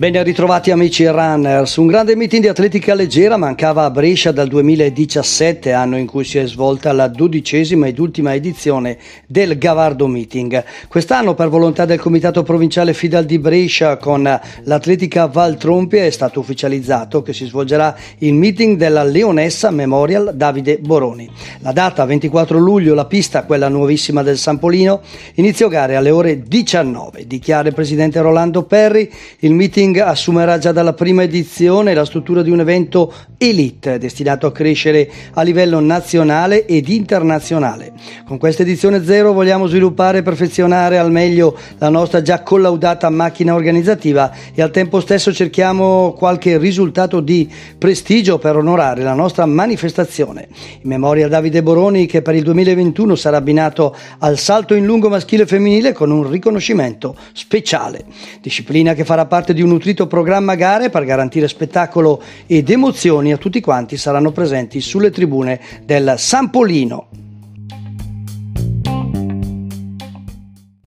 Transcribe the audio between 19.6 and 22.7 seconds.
Memorial Davide Boroni. La data 24